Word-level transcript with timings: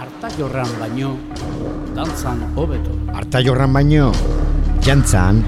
Arta 0.00 0.30
jorran 0.36 0.70
baino, 0.80 1.14
dantzan 1.96 2.42
hobeto. 2.56 2.92
Arta 3.14 3.40
jorran 3.44 3.72
baino, 3.72 4.10
jantzan, 4.84 5.44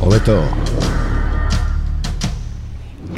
hobeto. 0.00 0.38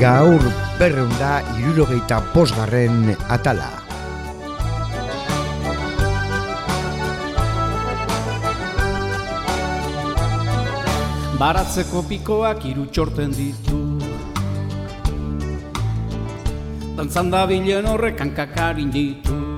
Gaur 0.01 0.41
berreunda 0.79 1.43
irurogeita 1.59 2.23
posgarren 2.33 3.15
atala. 3.29 3.71
Baratzeko 11.41 12.03
pikoak 12.05 12.67
irutxorten 12.69 13.31
ditu 13.33 13.79
Dantzan 16.99 17.31
da 17.33 17.47
bilen 17.49 17.87
horrek 17.89 18.21
hankakarin 18.21 18.91
ditu 18.93 19.50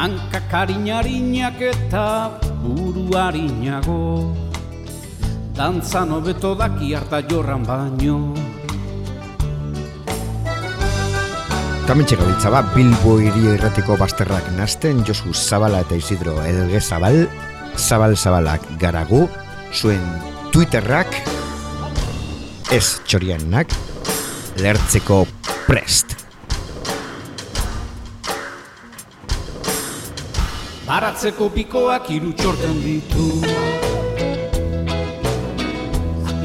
Hankakarin 0.00 0.86
harinak 0.88 1.58
eta 1.60 2.32
buru 2.62 3.10
harinago 3.20 4.32
Dantzan 5.52 6.14
hobeto 6.16 6.54
daki 6.56 6.94
harta 6.96 7.20
jorran 7.28 7.66
baino 7.68 8.32
Kamentxe 11.84 12.16
gabiltza 12.16 12.48
ba, 12.54 12.62
Bilbo 12.72 13.18
hiri 13.20 13.50
erratiko 13.52 13.98
basterrak 14.00 14.48
nazten, 14.56 15.02
Josu 15.04 15.34
Zabala 15.34 15.82
eta 15.84 15.98
Isidro 15.98 16.38
Elge 16.46 16.80
Zabal, 16.80 17.26
zabal-zabalak 17.76 18.64
garagu, 18.80 19.26
zuen 19.74 20.00
Twitterrak, 20.54 21.12
ez 22.72 22.86
txorianak, 23.04 23.74
lertzeko 24.62 25.26
prest. 25.66 26.19
Baratzeko 30.90 31.46
pikoak 31.54 32.08
irutxorten 32.10 32.78
ditu. 32.82 33.26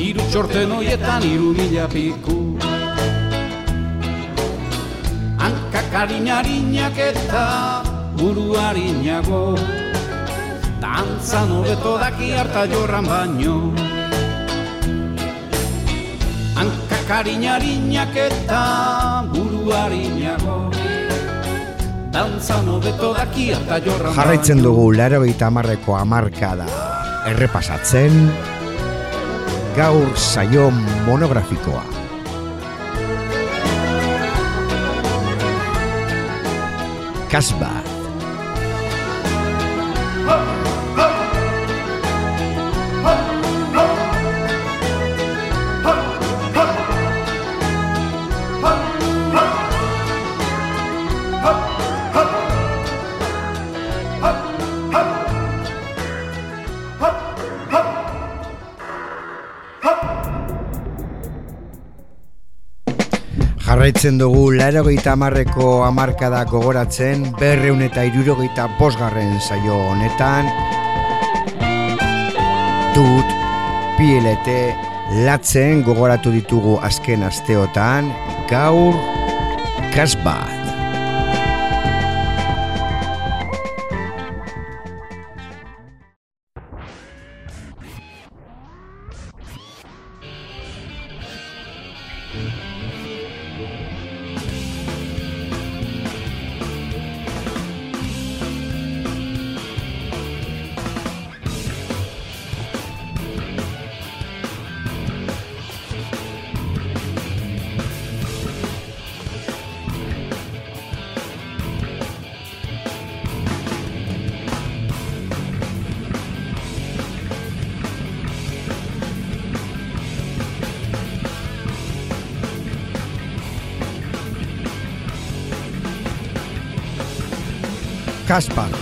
Irutxorten 0.05 0.69
hoietan 0.75 1.25
iru 1.25 1.47
mila 1.57 1.87
piku 1.89 2.35
Hankak 5.41 5.89
harinak 5.97 7.01
eta 7.07 7.47
buru 8.21 8.53
harinago. 8.53 9.57
Dantzan 10.77 11.49
hobeto 11.49 11.97
daki 12.05 12.29
harta 12.37 12.69
jorran 12.69 13.09
baino. 13.09 13.57
Hankak 16.53 17.09
harinak 17.17 18.13
eta 18.29 18.65
buru 19.33 19.73
harinago 19.73 20.84
Jarraitzen 24.15 24.61
dugu 24.63 24.85
laro 24.95 25.23
eta 25.27 25.49
amarreko 25.51 25.97
amarkada 25.99 26.67
errepasatzen, 27.31 28.13
gaur 29.75 30.13
saio 30.15 30.69
monografikoa. 31.07 31.83
Kasba. 37.31 37.84
Jarraitzen 64.05 64.19
dugu 64.21 64.51
larogeita 64.53 65.13
amarreko 65.15 65.67
amarkada 65.81 66.43
gogoratzen 66.45 67.23
berreun 67.39 67.79
eta 67.81 68.03
irurogeita 68.05 68.67
bosgarren 68.77 69.31
saio 69.41 69.79
honetan 69.87 70.45
dut 72.93 73.33
PLT 73.97 74.53
latzen 75.25 75.81
gogoratu 75.87 76.35
ditugu 76.35 76.75
azken 76.85 77.25
asteotan 77.25 78.11
gaur 78.51 78.93
kasbat. 79.97 80.64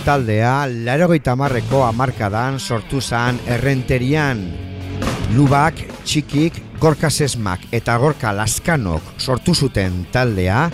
Taldea 0.04 0.66
larogeita 0.84 1.32
marreko 1.36 1.80
amarkadan 1.86 2.58
sortu 2.60 3.00
zan 3.00 3.38
errenterian. 3.48 4.40
Lubak, 5.32 5.78
txikik, 6.04 6.58
gorka 6.80 7.08
sesmak 7.08 7.64
eta 7.72 7.96
gorka 7.98 8.32
laskanok 8.36 9.14
sortu 9.18 9.54
zuten 9.54 10.02
taldea 10.12 10.66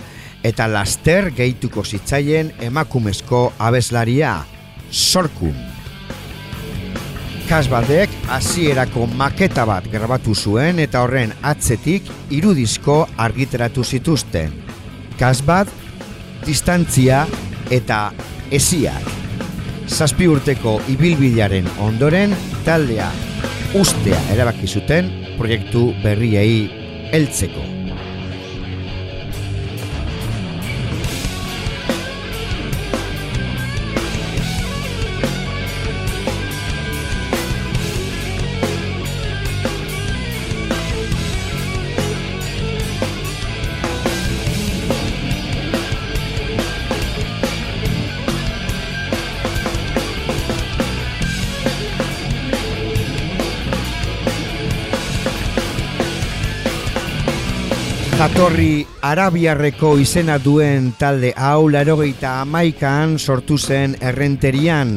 eta 0.43 0.67
laster 0.67 1.29
gehituko 1.37 1.83
zitzaien 1.85 2.51
emakumezko 2.59 3.53
abeslaria, 3.59 4.33
sorkun. 4.91 5.55
Kasbadek 7.47 8.11
hasierako 8.31 9.07
maketa 9.15 9.63
bat 9.67 9.87
grabatu 9.91 10.35
zuen 10.35 10.79
eta 10.83 11.05
horren 11.05 11.31
atzetik 11.41 12.11
irudizko 12.31 13.05
argiteratu 13.17 13.83
zituzten. 13.83 14.53
Kasbad, 15.19 15.71
distantzia 16.45 17.25
eta 17.71 18.03
esiak. 18.51 19.20
Zazpi 19.91 20.25
urteko 20.31 20.77
ibilbilaren 20.93 21.67
ondoren 21.83 22.31
taldea 22.65 23.09
ustea 23.77 24.21
erabaki 24.33 24.67
zuten 24.67 25.11
proiektu 25.37 25.89
berriei 26.03 26.63
heltzeko. 27.11 27.80
Jatorri 58.21 58.83
Arabiarreko 59.01 59.95
izena 59.97 60.35
duen 60.37 60.91
talde 60.99 61.31
hau 61.41 61.63
larogeita 61.73 62.35
amaikan 62.43 63.15
sortu 63.17 63.57
zen 63.57 63.95
errenterian. 63.97 64.91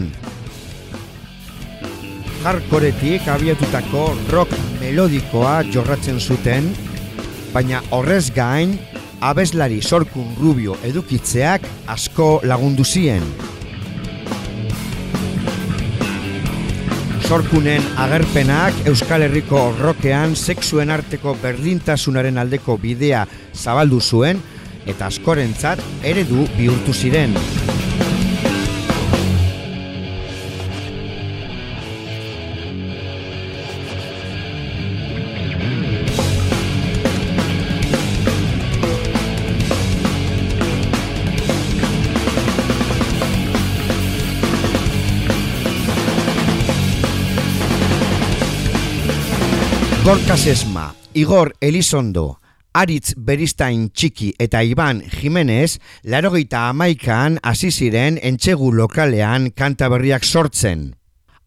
Jarkoretik 2.43 3.25
abiatutako 3.32 4.03
rock 4.29 4.53
melodikoa 4.82 5.55
jorratzen 5.73 6.21
zuten, 6.21 6.69
baina 7.56 7.81
horrez 7.97 8.29
gain, 8.37 8.76
abeslari 9.25 9.81
sorkun 9.81 10.37
rubio 10.43 10.76
edukitzeak 10.85 11.65
asko 11.97 12.29
lagundu 12.44 12.85
zien. 12.85 13.25
Sorkunen 17.35 17.83
agerpenak 17.99 18.77
Euskal 18.87 19.25
Herriko 19.27 19.59
rokean 19.81 20.37
sexuen 20.39 20.93
arteko 20.95 21.35
berdintasunaren 21.43 22.39
aldeko 22.39 22.79
bidea 22.79 23.25
zabaldu 23.59 23.99
zuen 23.99 24.39
eta 24.87 25.11
askorentzat 25.11 25.83
eredu 26.15 26.47
bihurtu 26.55 26.95
ziren. 26.95 27.35
Gorka 50.14 50.37
Sesma, 50.37 50.94
Igor 51.12 51.56
Elizondo, 51.61 52.38
Aritz 52.72 53.16
Beristain 53.16 53.88
Txiki 53.90 54.28
eta 54.38 54.61
Iban 54.62 55.00
Jimenez, 55.11 55.81
larogeita 56.06 56.69
amaikan 56.69 57.40
hasi 57.43 57.72
ziren 57.75 58.20
entxegu 58.22 58.70
lokalean 58.70 59.49
kanta 59.58 59.88
berriak 59.90 60.22
sortzen. 60.22 60.84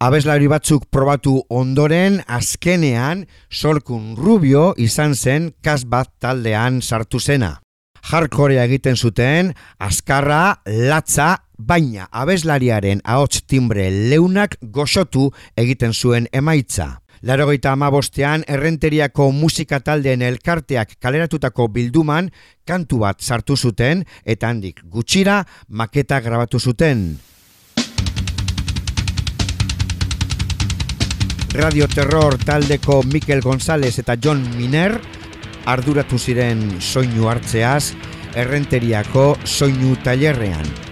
Abeslari 0.03 0.51
batzuk 0.51 0.89
probatu 0.91 1.37
ondoren, 1.47 2.19
azkenean, 2.27 3.23
Solkun 3.47 4.17
Rubio 4.19 4.73
izan 4.75 5.15
zen 5.15 5.53
kasbat 5.63 6.11
taldean 6.19 6.81
sartu 6.81 7.23
zena. 7.23 7.61
Jarkorea 8.03 8.67
egiten 8.67 8.99
zuten, 8.99 9.55
azkarra, 9.79 10.59
latza, 10.67 11.37
baina 11.57 12.11
abeslariaren 12.11 12.99
ahots 13.05 13.45
timbre 13.47 13.87
leunak 14.11 14.59
goxotu 14.59 15.31
egiten 15.55 15.95
zuen 15.95 16.27
emaitza. 16.35 16.97
Larogeita 17.21 17.71
amabostean 17.71 18.43
errenteriako 18.47 19.31
musika 19.31 19.79
taldeen 19.79 20.21
elkarteak 20.21 20.97
kaleratutako 21.01 21.67
bilduman 21.73 22.29
kantu 22.65 22.99
bat 23.05 23.21
sartu 23.21 23.57
zuten 23.57 24.03
eta 24.25 24.49
handik 24.49 24.83
gutxira 24.85 25.43
maketa 25.69 26.19
grabatu 26.21 26.59
zuten. 26.59 27.17
Radio 31.57 31.87
Terror 31.87 32.37
taldeko 32.37 33.01
Mikel 33.03 33.41
González 33.41 33.97
eta 33.97 34.13
John 34.21 34.43
Miner 34.57 34.99
arduratu 35.65 36.19
ziren 36.19 36.67
soinu 36.79 37.31
hartzeaz 37.31 37.95
errenteriako 38.37 39.31
soinu 39.43 39.95
tailerrean. 40.05 40.86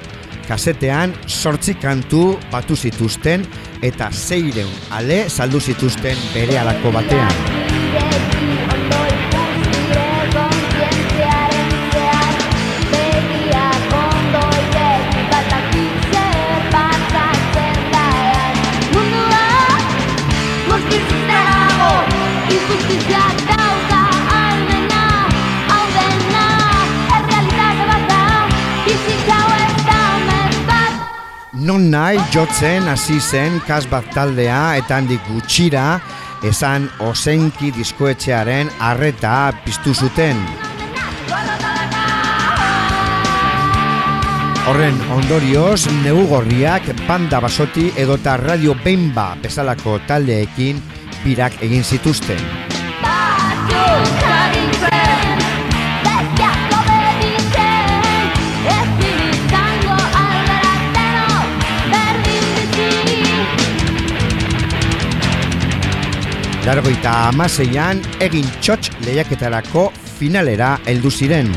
Kasetean 0.46 1.16
sortzi 1.28 1.74
kantu 1.82 2.36
batu 2.52 2.78
zituzten 2.78 3.46
eta 3.86 4.12
zeireun 4.12 4.72
ale 4.92 5.26
saldu 5.30 5.62
zituzten 5.62 6.30
bere 6.34 6.60
alako 6.62 6.94
batean. 6.96 7.85
Non 31.66 31.88
nahi 31.90 32.20
jotzen 32.30 32.86
hasi 32.86 33.16
zen 33.18 33.56
kasbat 33.66 34.12
taldea 34.14 34.76
eta 34.78 35.00
handik 35.00 35.24
gutxira 35.26 35.86
esan 36.46 36.86
osenki 37.02 37.72
diskoetxearen 37.74 38.70
arreta 38.90 39.50
piztu 39.64 39.96
zuten. 39.96 40.38
Horren 44.70 45.02
ondorioz, 45.18 45.88
negugorriak 46.04 46.92
banda 47.08 47.42
basoti 47.42 47.88
edota 47.98 48.38
radio 48.38 48.78
benba 48.86 49.32
bezalako 49.42 49.98
taldeekin 50.06 50.84
birak 51.26 51.58
egin 51.66 51.84
zituzten. 51.84 52.46
Largoita 66.66 67.12
amaseian 67.30 68.00
egin 68.26 68.48
txotx 68.58 68.90
lehiaketarako 69.06 69.86
finalera 70.18 70.74
heldu 70.90 71.14
ziren. 71.14 71.54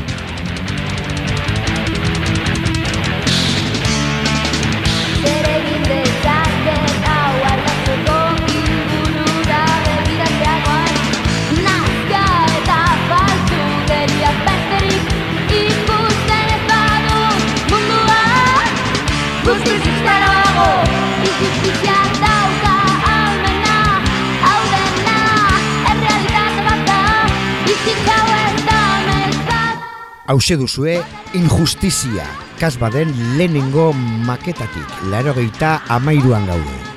Hauze 30.29 30.55
duzue, 30.61 30.99
injustizia, 31.33 32.27
kasbaden 32.61 33.09
lehenengo 33.39 33.87
maketatik, 34.27 35.01
laro 35.09 35.33
geita 35.33 35.79
amairuan 35.97 36.45
gaude. 36.45 36.88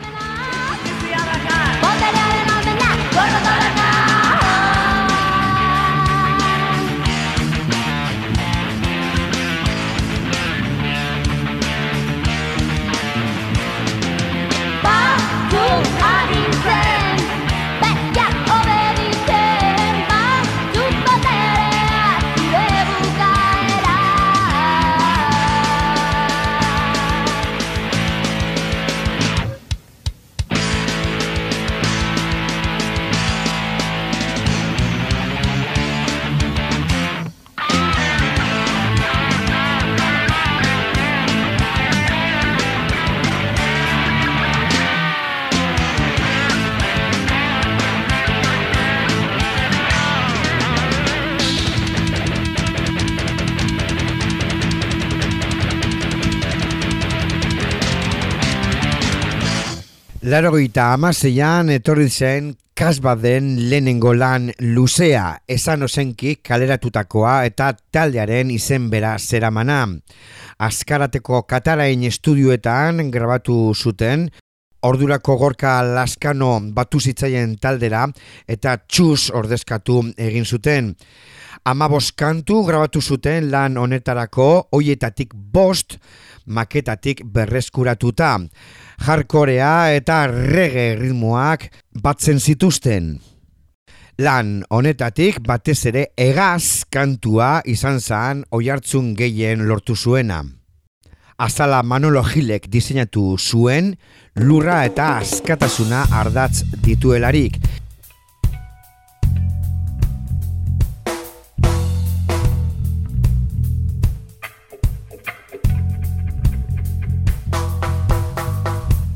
Larogeita 60.33 60.95
amaseian 60.95 61.69
etorri 61.69 62.07
zen 62.09 62.47
kasbaden 62.79 63.51
lehenengo 63.69 64.15
lan 64.17 64.47
luzea, 64.65 65.25
esan 65.45 65.85
osenki 65.85 66.39
kaleratutakoa 66.41 67.35
eta 67.45 67.67
taldearen 67.93 68.49
izen 68.55 68.87
bera 68.95 69.11
zeramana. 69.19 69.83
Azkarateko 70.57 71.43
katarain 71.51 72.07
estudioetan 72.09 73.11
grabatu 73.13 73.59
zuten, 73.75 74.31
ordurako 74.89 75.37
gorka 75.43 75.75
laskano 75.85 76.55
batu 76.81 77.01
zitzaien 77.01 77.59
taldera 77.61 78.07
eta 78.49 78.79
txus 78.87 79.29
ordezkatu 79.37 80.01
egin 80.17 80.49
zuten. 80.49 80.95
Amabos 81.69 82.09
kantu 82.17 82.65
grabatu 82.65 83.05
zuten 83.05 83.51
lan 83.53 83.77
honetarako, 83.77 84.71
hoietatik 84.73 85.37
bost 85.37 85.99
maketatik 86.47 87.21
berreskuratuta 87.23 88.39
jarkorea 89.01 89.93
eta 89.97 90.27
rege 90.29 90.95
ritmoak 91.01 91.69
batzen 92.03 92.41
zituzten. 92.41 93.19
Lan 94.21 94.63
honetatik 94.71 95.41
batez 95.47 95.87
ere 95.89 96.07
egaz 96.21 96.85
kantua 96.93 97.63
izan 97.65 98.01
zan 98.01 98.43
oihartzun 98.51 99.15
gehien 99.17 99.65
lortu 99.69 99.97
zuena. 99.97 100.43
Azala 101.43 101.83
Manolo 101.83 102.23
Gilek 102.23 102.69
diseinatu 102.71 103.37
zuen 103.39 103.95
lurra 104.37 104.85
eta 104.87 105.17
askatasuna 105.23 106.05
ardatz 106.21 106.63
dituelarik. 106.85 107.57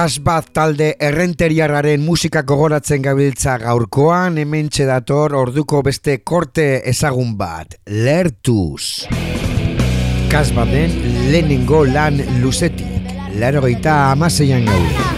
Kas 0.00 0.14
bat 0.24 0.46
talde 0.56 0.86
errenteriarraren 1.04 2.00
musika 2.00 2.40
gogoratzen 2.48 3.02
gabiltza 3.04 3.58
gaurkoan, 3.60 4.38
hemen 4.40 4.70
dator 4.72 5.34
orduko 5.36 5.82
beste 5.84 6.16
korte 6.24 6.80
ezagun 6.88 7.36
bat, 7.36 7.76
lertuz. 7.84 9.04
Kas 10.32 10.54
baten 10.56 10.96
lehenengo 11.28 11.84
lan 11.84 12.16
luzetik, 12.40 13.12
lero 13.36 13.60
gaita 13.60 14.12
amaseian 14.16 14.64
gaur. 14.64 15.09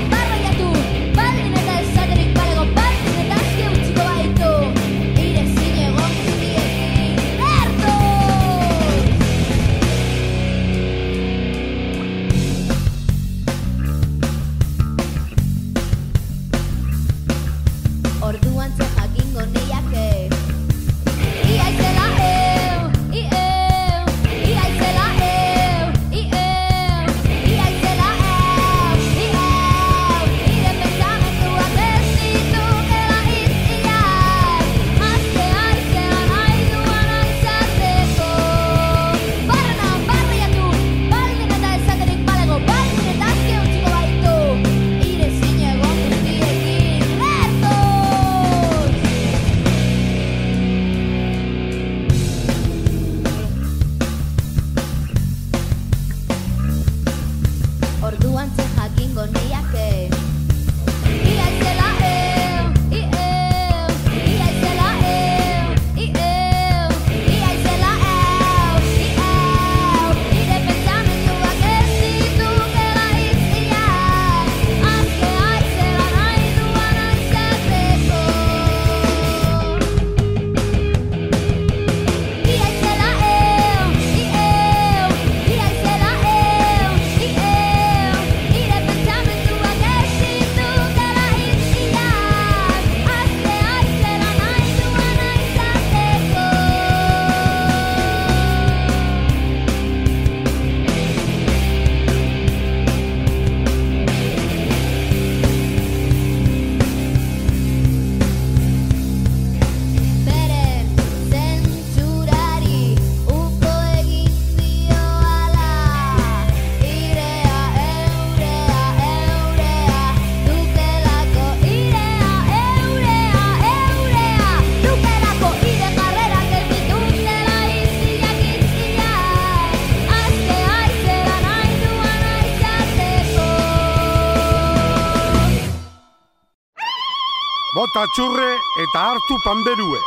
Bota 137.93 138.09
txurre 138.17 138.53
eta 138.81 139.01
hartu 139.11 139.37
panderue. 139.45 139.99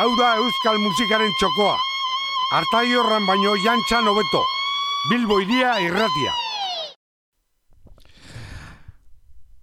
Hau 0.00 0.16
da 0.16 0.36
euskal 0.40 0.78
musikaren 0.80 1.32
txokoa. 1.36 1.76
Artai 2.56 2.94
horran 2.96 3.26
baino 3.28 3.52
jantza 3.60 4.00
nobeto. 4.00 4.40
Bilbo 5.10 5.40
iria 5.42 5.74
irratia. 5.84 6.32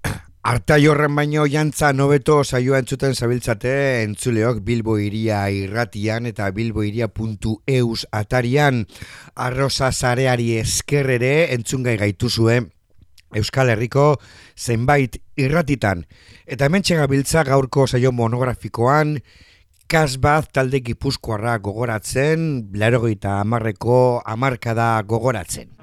Artai 0.53 0.85
horren 0.85 1.15
baino 1.17 1.47
jantza 1.49 1.89
nobeto 1.93 2.43
saioa 2.43 2.83
entzuten 2.83 3.15
zabiltzate 3.17 4.03
entzuleok 4.03 4.61
Bilbo 4.61 4.99
iria 5.01 5.49
irratian 5.49 6.29
eta 6.29 6.51
bilboiria.eus 6.53 8.05
atarian 8.11 8.85
arroza 9.35 9.91
zareari 9.91 10.59
eskerrere 10.61 11.49
entzungai 11.57 11.97
gaituzue 11.97 12.67
Euskal 13.35 13.69
Herriko 13.69 14.15
zenbait 14.57 15.19
irratitan. 15.37 16.05
Eta 16.45 16.65
hemen 16.65 16.83
txegabiltza 16.85 17.43
gaurko 17.47 17.85
saio 17.87 18.11
monografikoan 18.11 19.19
kasbaz 19.89 20.49
talde 20.53 20.83
gipuzkoarra 20.85 21.57
gogoratzen, 21.65 22.69
larogeita 22.77 23.39
amarreko 23.41 24.21
amarkada 24.25 24.91
gogoratzen. 25.01 25.73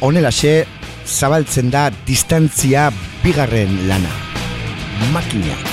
Honelaxe, 0.00 0.64
zabaltzen 1.04 1.68
da 1.70 1.90
distantzia 2.08 2.88
bigarren 3.22 3.76
lana. 3.90 4.14
Makinak. 5.12 5.69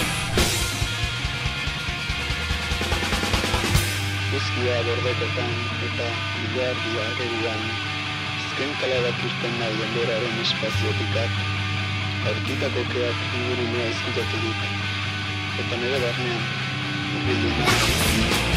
Guztia 4.37 4.73
bordekotan 4.85 5.53
eta 5.85 6.07
ilardia 6.45 7.05
eruan, 7.25 7.63
zken 8.51 8.75
kaladak 8.81 9.23
irten 9.29 9.57
nahi 9.61 9.81
endoraren 9.87 10.37
espaziotikak, 10.43 11.39
aurkitako 12.33 12.83
keak 12.91 13.25
ingurunea 13.39 13.87
izkutatu 13.95 14.43
dut, 14.43 14.69
eta 15.65 15.81
nire 15.81 16.03
barnean, 16.05 16.47
urbilena. 17.17 17.67
Errekaren 17.71 18.56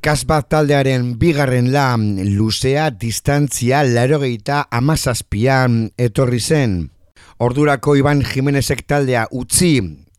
Kasbat 0.00 0.46
taldearen 0.48 1.10
bigarren 1.20 1.66
lan 1.74 2.04
luzea 2.32 2.86
distantzia 2.88 3.82
larogeita 3.84 4.62
amazazpian 4.72 5.74
etorri 6.00 6.38
zen. 6.40 6.76
Ordurako 7.44 7.98
Iban 8.00 8.22
Jimenezek 8.24 8.86
taldea 8.88 9.26
utzi 9.36 9.74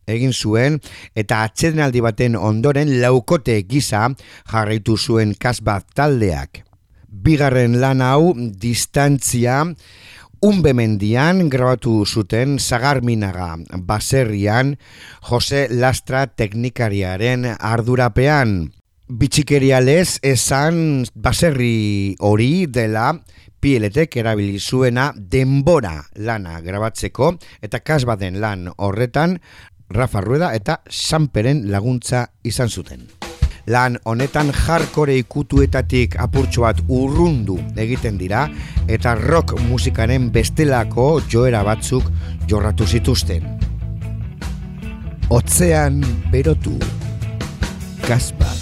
egin 0.06 0.30
zuen 0.30 0.76
eta 1.18 1.40
atsedenaldi 1.48 1.98
baten 2.04 2.36
ondoren 2.38 2.92
laukote 3.02 3.56
gisa 3.66 4.04
jarraitu 4.52 4.94
zuen 4.94 5.32
kasbat 5.34 5.88
taldeak. 5.98 6.60
Bigarren 7.10 7.80
lan 7.82 8.04
hau 8.06 8.36
distantzia 8.38 9.64
Unbemendian 10.46 11.48
grabatu 11.50 12.04
zuten 12.06 12.60
Zagarminaga 12.60 13.56
baserrian 13.82 14.76
Jose 15.26 15.66
Lastra 15.74 16.28
teknikariaren 16.30 17.50
ardurapean. 17.58 18.70
Bitxikerialez 19.12 20.20
esan 20.24 21.04
baserri 21.14 22.16
hori 22.24 22.66
dela 22.66 23.10
pieletek 23.62 24.16
erabili 24.22 24.58
zuena 24.58 25.10
denbora 25.16 25.98
lana 26.16 26.60
grabatzeko 26.64 27.34
eta 27.62 27.82
kasbaden 27.84 28.40
lan 28.40 28.70
horretan 28.76 29.36
Rafa 29.92 30.22
Rueda 30.24 30.54
eta 30.56 30.78
Sanperen 30.88 31.66
laguntza 31.70 32.24
izan 32.48 32.70
zuten. 32.70 33.04
Lan 33.68 33.98
honetan 34.08 34.50
jarkore 34.56 35.18
ikutuetatik 35.20 36.16
apurtxo 36.18 36.64
bat 36.64 36.80
urrundu 36.88 37.58
egiten 37.76 38.16
dira 38.18 38.46
eta 38.88 39.14
rock 39.20 39.54
musikaren 39.68 40.30
bestelako 40.32 41.20
joera 41.28 41.62
batzuk 41.68 42.08
jorratu 42.48 42.88
zituzten. 42.88 43.46
Otzean 45.30 46.02
berotu. 46.32 46.78
Kasbat. 48.08 48.61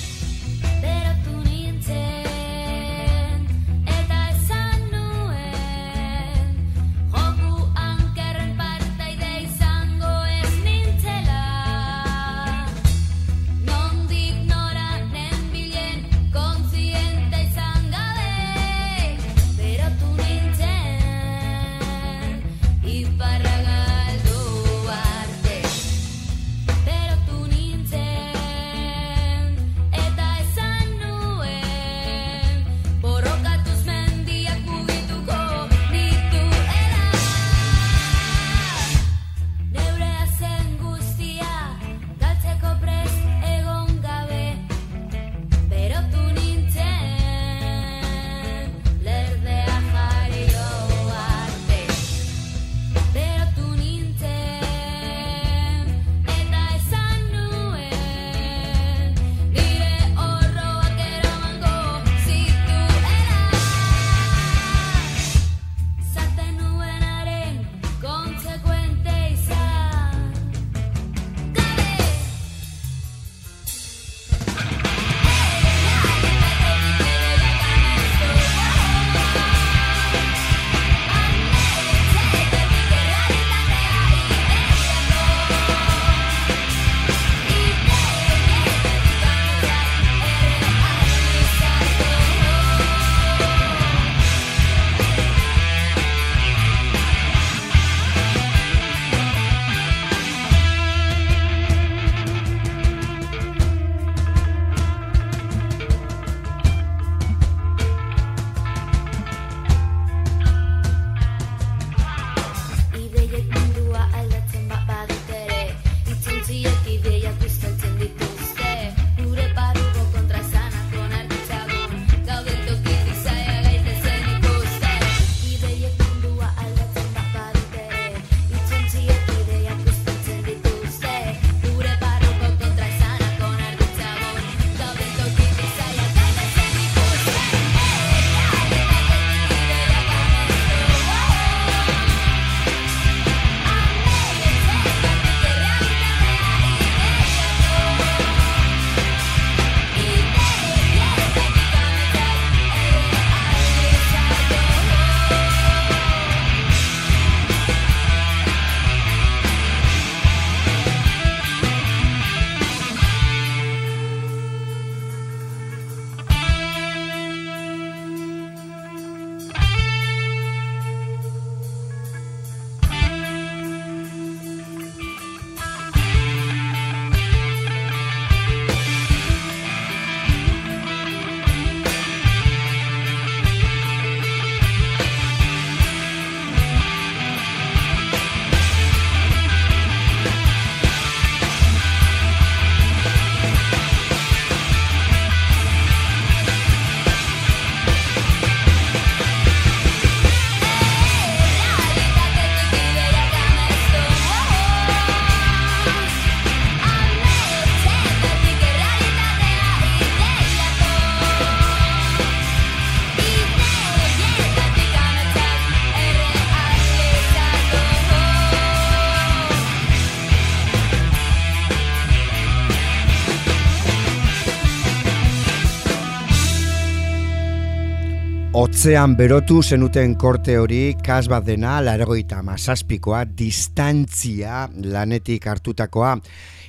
Otzean 228.71 229.17
berotu 229.19 229.65
zenuten 229.67 230.13
korte 230.15 230.55
hori 230.57 230.93
kas 231.03 231.25
bat 231.29 231.43
dena 231.43 231.81
laragoita 231.83 232.39
mazazpikoa 232.47 233.25
distantzia 233.27 234.61
lanetik 234.95 235.49
hartutakoa. 235.51 236.13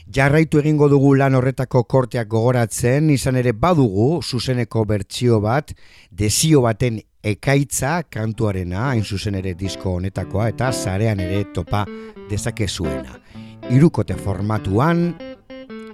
Jarraitu 0.09 0.63
egingo 0.63 0.89
dugu 0.89 1.13
lan 1.21 1.37
horretako 1.37 1.83
korteak 1.85 2.27
gogoratzen, 2.33 3.13
izan 3.13 3.37
ere 3.37 3.53
badugu 3.53 4.09
zuzeneko 4.25 4.81
bertsio 4.89 5.37
bat, 5.45 5.75
desio 6.09 6.65
baten 6.65 6.97
ekaitza 7.21 7.99
kantuarena, 8.09 8.89
hain 8.89 9.05
zuzen 9.05 9.37
ere 9.37 9.53
disko 9.53 9.99
honetakoa, 10.01 10.49
eta 10.55 10.73
zarean 10.73 11.21
ere 11.21 11.45
topa 11.53 11.85
dezakezuena. 12.31 13.19
Irukote 13.69 14.17
formatuan, 14.17 15.11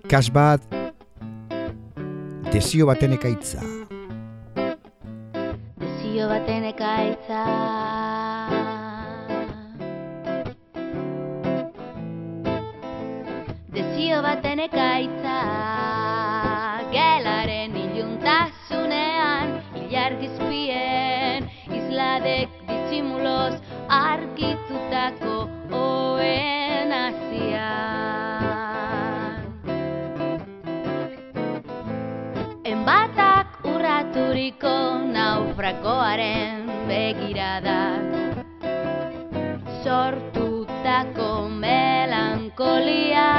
kas 0.08 0.32
bat, 0.32 0.64
desio 2.54 2.88
baten 2.88 3.20
ekaitza 3.20 3.77
baten 6.38 6.66
ekaitza. 6.70 7.44
Desio 13.74 14.22
baten 14.22 14.62
ekaitza. 14.68 15.38
Gelaren 16.94 17.74
iluntasunean 17.86 19.58
Ilargizpien 19.82 21.50
Isladek 21.80 22.54
disimulos 22.70 23.58
Arkitutako 23.90 23.98
Arkitutako 24.02 25.57
urraturiko 34.38 35.02
naufragoaren 35.14 36.70
begiradak 36.86 38.06
sortutako 39.84 41.50
melankolia. 41.50 43.30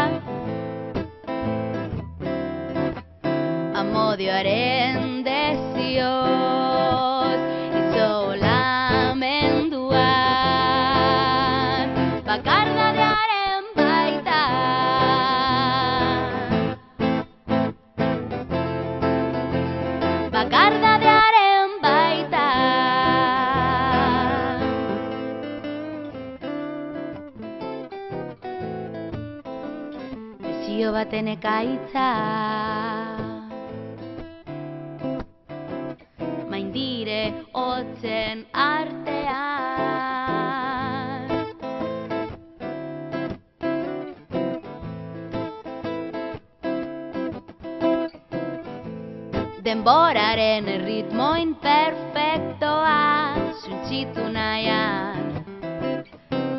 Amodioaren 3.79 5.23
desioz 5.23 7.18
Desio 30.89 30.97
baten 30.97 31.27
ekaitza. 31.29 32.09
Maindire 36.49 37.45
hotzen 37.53 38.47
artean. 38.55 39.29
Denboraren 49.61 50.73
ritmo 50.87 51.37
imperfektoa 51.45 52.97
Zuntzitu 53.61 54.25
nahian. 54.33 55.45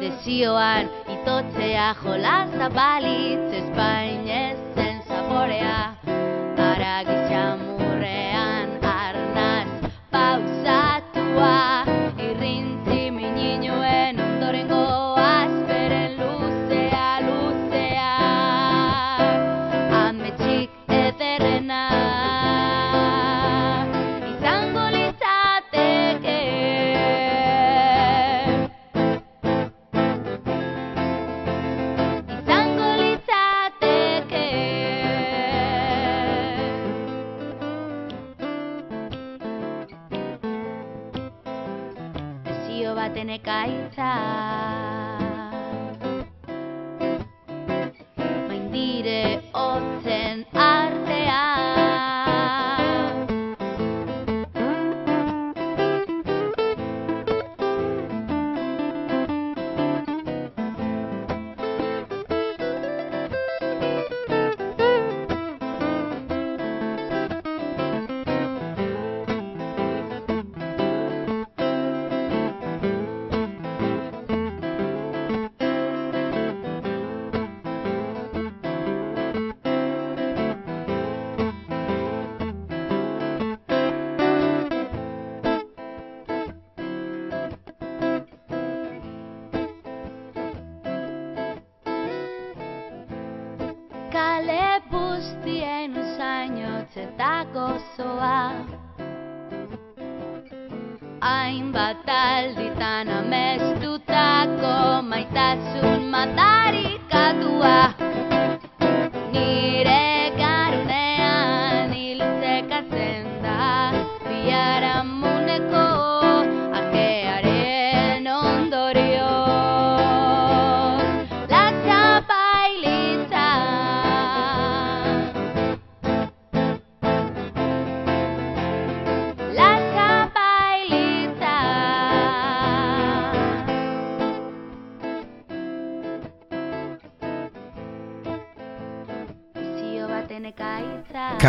Desioan 0.06 0.86
itotzea 1.18 1.89
jolaza 2.04 2.70
balitz 2.78 3.50
Espainesen 3.63 4.18
yeah. 5.60 5.95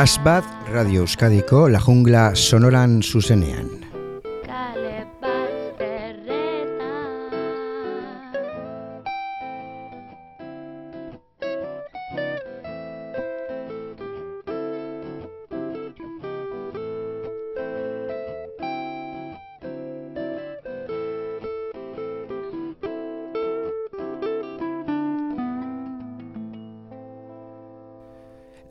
Kasbat 0.01 0.47
Radio 0.73 1.03
Euskadiko 1.05 1.69
La 1.69 1.79
Jungla 1.79 2.31
Sonoran 2.35 3.03
zuzenean. 3.03 3.70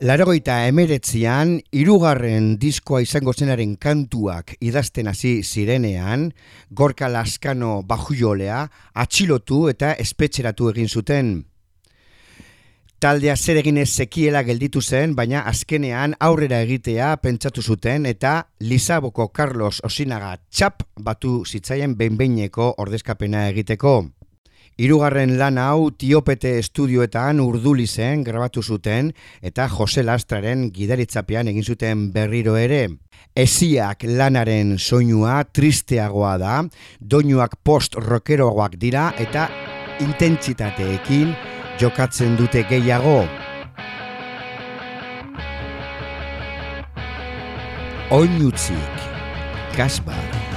Larogeita 0.00 0.54
emeretzian, 0.64 1.58
irugarren 1.76 2.54
diskoa 2.56 3.02
izango 3.04 3.34
zenaren 3.36 3.74
kantuak 3.76 4.54
idazten 4.64 5.10
hasi 5.10 5.42
zirenean, 5.44 6.30
Gorka 6.72 7.10
Laskano 7.12 7.82
bajujolea 7.84 8.62
atxilotu 9.02 9.66
eta 9.68 9.90
espetxeratu 10.00 10.70
egin 10.70 10.88
zuten. 10.88 11.28
Taldea 12.96 13.34
zer 13.36 13.60
egin 13.60 13.76
ez 13.82 13.90
zekiela 13.90 14.40
gelditu 14.48 14.80
zen, 14.80 15.12
baina 15.18 15.42
azkenean 15.52 16.16
aurrera 16.18 16.62
egitea 16.64 17.10
pentsatu 17.20 17.60
zuten 17.60 18.08
eta 18.08 18.46
Lizaboko 18.60 19.28
Carlos 19.28 19.82
Osinaga 19.84 20.38
txap 20.48 20.86
batu 20.96 21.42
zitzaien 21.44 21.98
behinbeineko 22.00 22.72
ordezkapena 22.78 23.50
egiteko. 23.52 23.98
Hirugarren 24.80 25.34
lan 25.36 25.58
hau 25.60 25.90
Tiopete 25.92 26.54
estudioetan 26.56 27.42
urduli 27.44 27.84
zen 27.84 28.22
grabatu 28.24 28.62
zuten 28.64 29.10
eta 29.44 29.66
Jose 29.68 30.00
Lastraren 30.00 30.70
gidaritzapean 30.72 31.50
egin 31.52 31.66
zuten 31.66 32.06
berriro 32.14 32.54
ere. 32.56 32.86
Esiak 33.36 34.06
lanaren 34.08 34.78
soinua 34.78 35.42
tristeagoa 35.44 36.32
da, 36.40 36.54
doinuak 36.96 37.58
post-rockeroagoak 37.60 38.80
dira 38.80 39.10
eta 39.20 39.50
intentsitateekin 40.00 41.36
jokatzen 41.82 42.38
dute 42.40 42.64
gehiago. 42.72 43.26
Oinutzik, 48.16 49.10
Kasbar. 49.76 50.49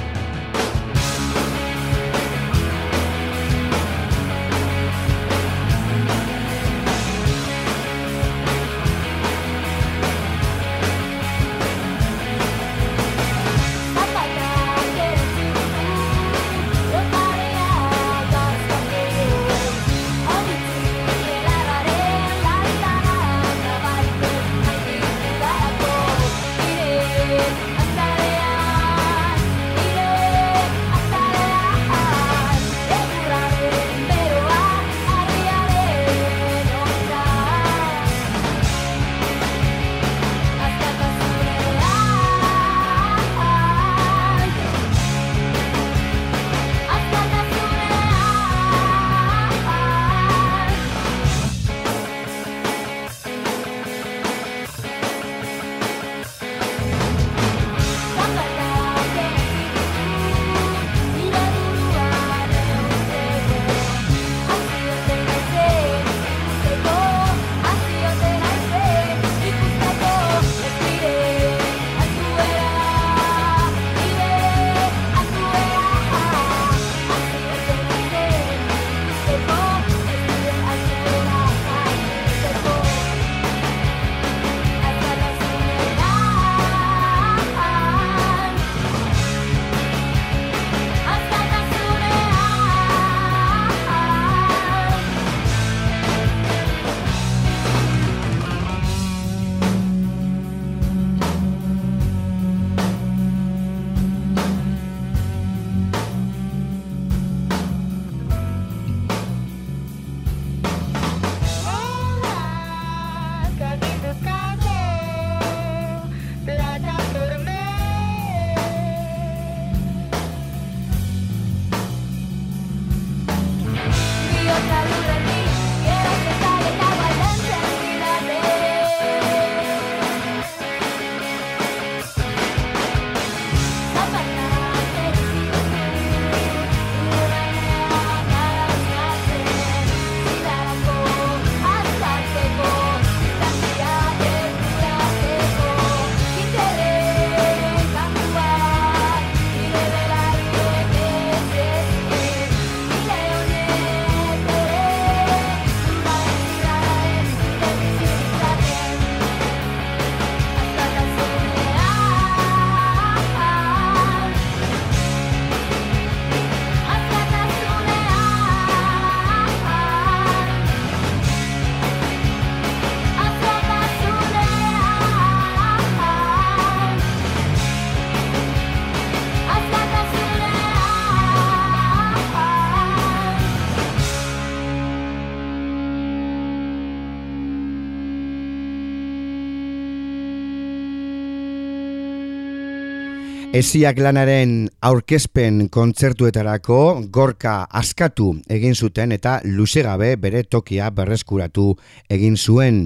Esiak 193.54 194.00
lanaren 194.02 194.64
aurkezpen 194.82 195.68
kontzertuetarako 195.70 196.78
gorka 197.14 197.52
askatu 197.70 198.32
egin 198.50 198.74
zuten 198.74 199.14
eta 199.14 199.36
luzegabe 199.46 200.16
bere 200.24 200.42
tokia 200.42 200.88
berreskuratu 200.90 201.68
egin 202.10 202.34
zuen. 202.34 202.80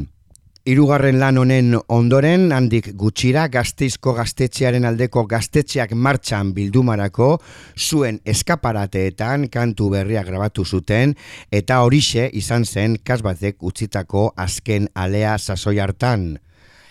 Hirugarren 0.67 1.21
lan 1.21 1.39
honen 1.39 1.77
ondoren 1.87 2.51
handik 2.51 2.89
gutxira 2.99 3.45
gazteizko 3.47 4.11
gaztetxearen 4.19 4.83
aldeko 4.89 5.23
gaztetxeak 5.31 5.93
martxan 5.95 6.51
bildumarako 6.51 7.29
zuen 7.77 8.19
eskaparateetan 8.25 9.47
kantu 9.47 9.87
berria 9.95 10.25
grabatu 10.27 10.65
zuten 10.65 11.15
eta 11.49 11.79
horixe 11.85 12.27
izan 12.33 12.67
zen 12.67 12.99
kasbatek 13.07 13.63
utzitako 13.63 14.33
azken 14.35 14.91
alea 14.95 15.37
sasoi 15.37 15.79
hartan. 15.79 16.33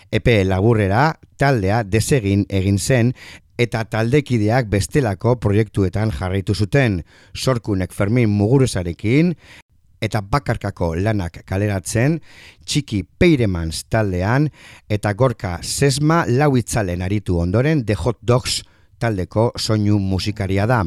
Epe 0.09 0.41
laburrera 0.47 1.11
taldea 1.37 1.83
desegin 1.83 2.47
egin 2.49 2.79
zen 2.79 3.13
eta 3.57 3.83
taldekideak 3.89 4.69
bestelako 4.69 5.35
proiektuetan 5.41 6.11
jarraitu 6.13 6.55
zuten, 6.55 7.01
sorkunek 7.35 7.93
Fermin 7.93 8.29
Muguruzarekin, 8.29 9.33
eta 10.01 10.21
bakarkako 10.21 10.93
lanak 11.01 11.41
kaleratzen, 11.45 12.19
txiki 12.65 13.03
peiremans 13.19 13.83
taldean, 13.89 14.49
eta 14.89 15.13
gorka 15.17 15.57
sesma 15.63 16.23
lauitzalen 16.29 17.01
aritu 17.01 17.39
ondoren 17.41 17.85
The 17.85 17.97
Hot 18.03 18.21
Dogs 18.21 18.61
taldeko 18.99 19.51
soinu 19.57 19.97
musikaria 19.99 20.67
da. 20.69 20.83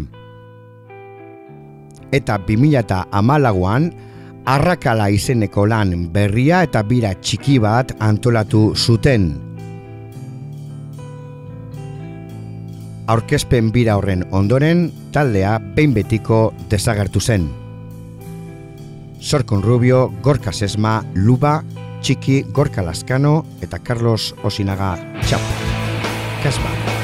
Eta 2.12 2.38
2000 2.46 3.04
amalaguan, 3.14 3.90
arrakala 4.50 5.10
izeneko 5.14 5.66
lan 5.66 6.08
berria 6.14 6.64
eta 6.66 6.82
bira 6.82 7.12
txiki 7.14 7.58
bat 7.62 7.94
antolatu 8.02 8.72
zuten, 8.74 9.49
aurkezpen 13.10 13.72
bira 13.74 13.96
horren 13.98 14.22
ondoren 14.30 14.86
taldea 15.14 15.56
behin 15.74 15.94
betiko 15.96 16.52
desagertu 16.70 17.20
zen. 17.20 17.48
Sorkon 19.20 19.62
Rubio, 19.62 20.08
Gorka 20.22 20.52
Sesma, 20.52 21.00
Luba, 21.14 21.60
Txiki, 22.00 22.44
Gorka 22.56 22.82
Laskano 22.86 23.44
eta 23.60 23.82
Carlos 23.82 24.34
Osinaga 24.44 24.94
Txapo. 25.26 25.76
Kasba. 26.44 26.99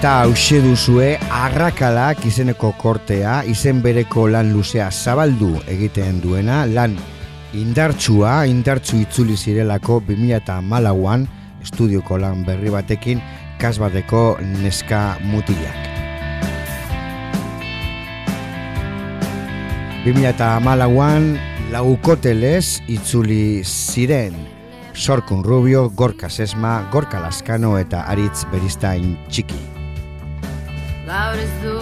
Eta 0.00 0.22
hause 0.24 0.62
duzue 0.64 1.06
arrakalak 1.28 2.22
izeneko 2.24 2.70
kortea, 2.80 3.42
izen 3.44 3.82
bereko 3.84 4.22
lan 4.32 4.48
luzea 4.54 4.86
zabaldu 4.88 5.50
egiten 5.68 6.22
duena, 6.22 6.62
lan 6.64 6.94
indartsua, 7.52 8.46
indartsu 8.48 8.96
itzuli 8.96 9.36
zirelako 9.36 9.98
2008an 10.06 11.26
estudioko 11.60 12.16
lan 12.16 12.46
berri 12.46 12.72
batekin 12.72 13.20
kasbateko 13.60 14.38
neska 14.62 15.18
mutilak. 15.20 15.76
2008an 20.06 21.36
laukotelez 21.74 22.80
itzuli 22.88 23.60
ziren 23.68 24.32
Sorkun 24.94 25.44
Rubio, 25.44 25.90
Gorka 25.90 26.30
Sesma, 26.30 26.88
Gorka 26.90 27.20
Laskano 27.20 27.76
eta 27.76 28.06
Aritz 28.08 28.46
Beristain 28.50 29.18
Txiki. 29.28 29.69
Gaur 31.30 31.38
ez 31.38 31.50
du 31.62 31.79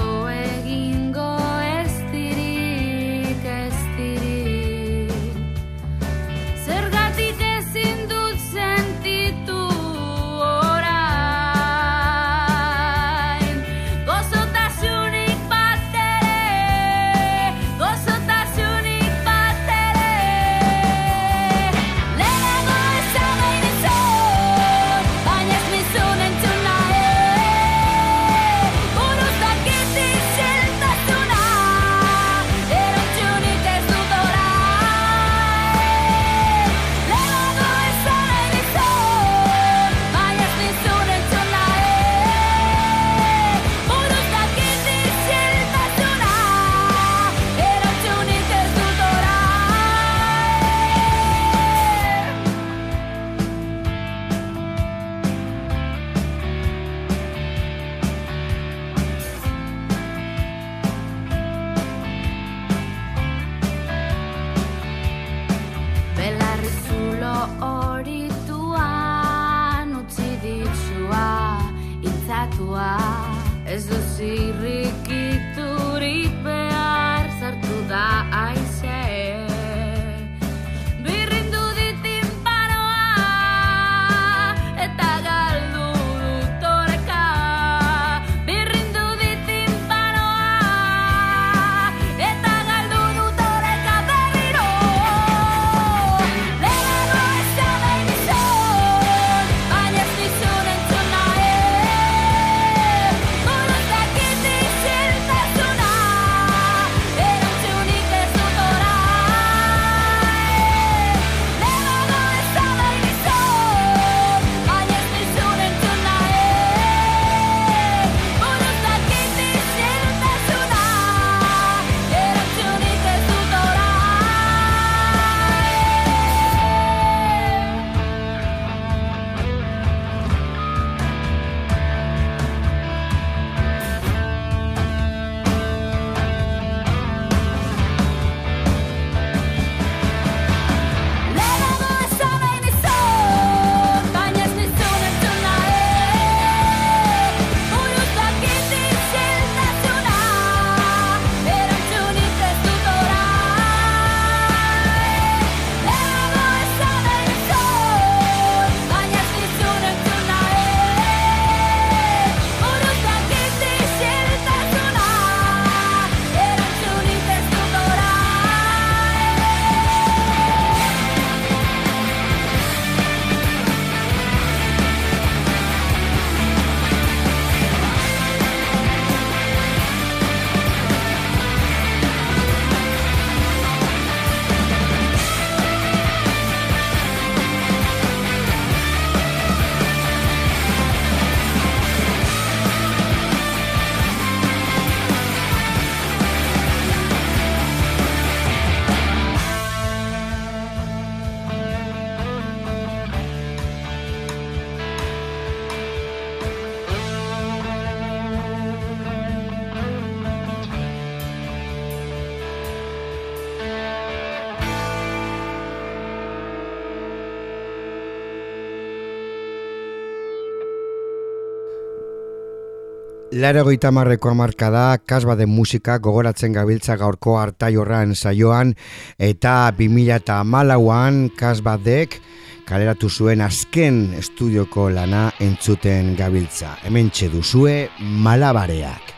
Laro 223.30 223.68
marreko 223.92 224.30
amarka 224.30 224.70
da, 224.70 224.96
kasba 224.96 225.36
de 225.36 225.44
musika 225.44 225.98
gogoratzen 225.98 226.54
gabiltza 226.54 226.96
gaurko 226.96 227.36
hartai 227.36 227.76
horran 227.76 228.14
saioan, 228.14 228.74
eta 229.18 229.70
2008an 229.76 231.36
kasbadek 231.36 232.22
kaleratu 232.64 233.10
zuen 233.10 233.42
azken 233.42 234.14
estudioko 234.16 234.88
lana 234.88 235.30
entzuten 235.40 236.16
gabiltza. 236.16 236.78
Hemen 236.84 237.10
duzue 237.30 237.90
malabareak. 238.00 239.14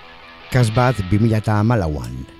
Kasbat 0.51 0.97
2008an. 1.09 2.40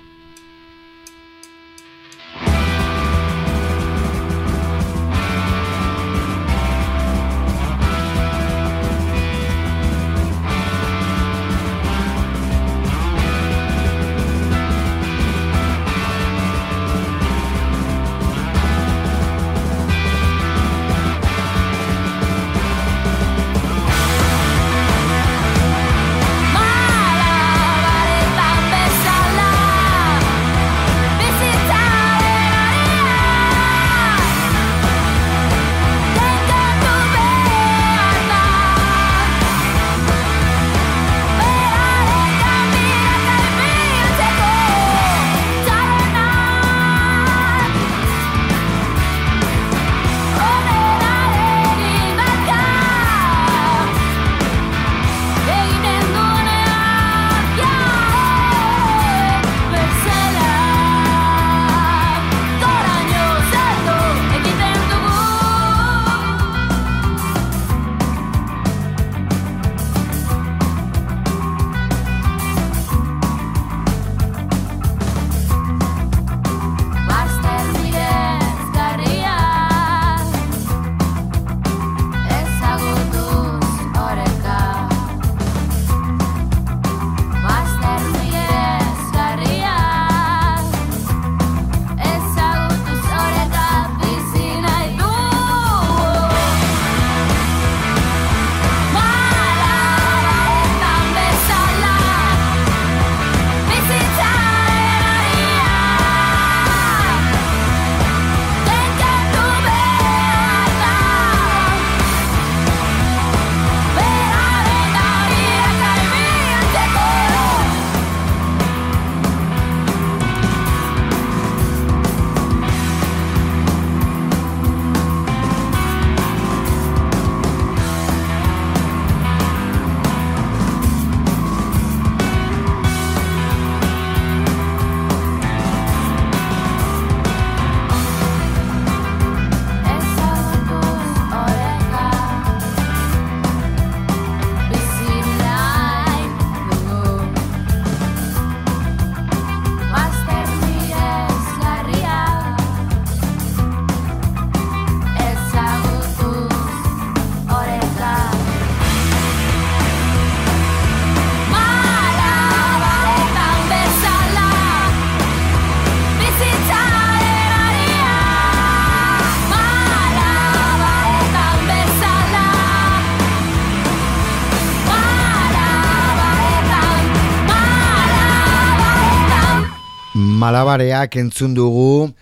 Malabareak 180.71 181.17
entzun 181.19 181.51
dugu 181.51 182.13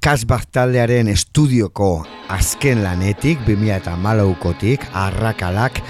Kasbak 0.00 0.46
taldearen 0.48 1.10
estudioko 1.12 2.06
azken 2.32 2.80
lanetik, 2.80 3.42
2000 3.44 3.74
eta 3.74 3.96
malaukotik, 4.00 4.86
arrakalak, 4.96 5.82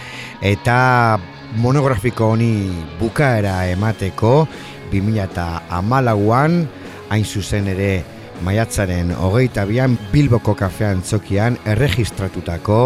eta 0.43 1.21
monografiko 1.63 2.33
honi 2.35 2.75
bukaera 2.99 3.69
emateko, 3.71 4.49
2000 4.91 5.23
eta 5.23 5.47
amalauan, 5.71 6.67
hain 7.09 7.25
zuzen 7.25 7.71
ere 7.71 8.03
maiatzaren 8.43 9.15
hogeita 9.15 9.63
bian 9.71 9.95
Bilboko 10.11 10.57
kafean 10.59 11.07
txokian 11.07 11.61
erregistratutako 11.65 12.83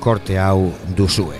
korte 0.00 0.40
hau 0.40 0.72
duzue. 0.96 1.36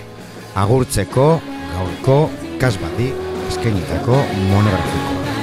Agurtzeko 0.60 1.30
gaurko 1.72 2.18
kasbadi 2.60 3.14
eskenitako 3.48 4.20
monografikoa. 4.50 5.33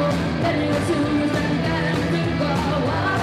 Better 0.00 0.64
to 0.86 0.94
use 1.12 1.30
than 1.30 1.56
better 1.62 1.94
to 2.10 2.38
go. 2.38 3.19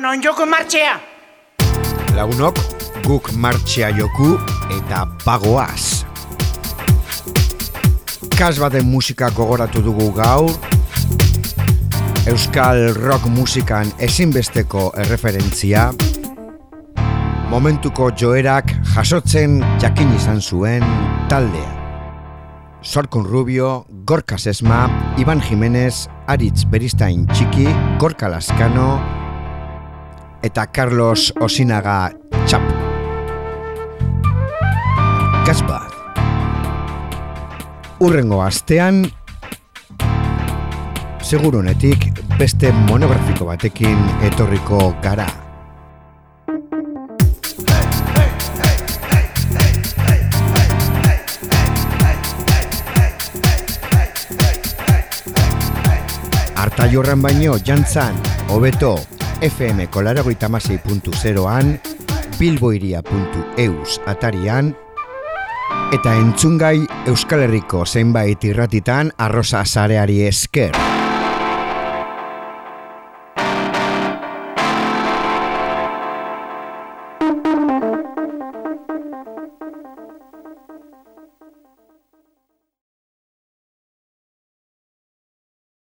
Bueno, 0.00 0.14
onjoko 0.16 0.46
martxea! 0.48 0.94
Lagunok, 2.16 2.56
guk 3.04 3.26
martxea 3.36 3.90
joku 3.92 4.30
eta 4.72 5.02
bagoaz. 5.26 6.06
Kas 8.32 8.54
baten 8.62 8.88
musika 8.88 9.28
gogoratu 9.36 9.82
dugu 9.84 10.06
gaur, 10.16 10.56
Euskal 12.32 12.94
rock 12.96 13.28
musikan 13.28 13.92
ezinbesteko 14.00 14.86
erreferentzia, 15.04 15.90
momentuko 17.52 18.08
joerak 18.16 18.72
jasotzen 18.96 19.60
jakin 19.84 20.16
izan 20.16 20.40
zuen 20.40 20.90
taldea. 21.28 21.76
Sorkun 22.80 23.28
Rubio, 23.28 23.84
Gorka 24.08 24.40
Sesma, 24.40 24.86
Iban 25.20 25.44
Jimenez, 25.44 26.08
Aritz 26.26 26.64
Beristain 26.64 27.28
Txiki, 27.28 27.68
Gorka 28.00 28.32
Laskano 28.32 29.19
eta 30.42 30.66
Carlos 30.72 31.32
Osinaga 31.40 32.12
Txap. 32.46 32.62
Gaspar. 35.46 35.90
Urrengo 38.00 38.40
astean, 38.42 39.04
segurunetik 41.20 42.08
beste 42.38 42.72
monografiko 42.88 43.50
batekin 43.50 43.98
etorriko 44.24 44.94
gara. 45.04 45.28
Arta 56.60 56.88
jorran 56.92 57.22
baino 57.24 57.56
jantzan, 57.64 58.16
hobeto, 58.48 58.96
FM 59.40 59.86
kolaragoita 59.88 60.48
an 61.48 61.80
bilboiria.eus 62.38 64.00
atarian, 64.06 64.74
eta 65.96 66.14
entzungai 66.20 66.84
Euskal 67.08 67.46
Herriko 67.48 67.86
zenbait 67.86 68.44
irratitan 68.44 69.12
arroza 69.16 69.64
zareari 69.64 70.22
esker. 70.28 70.89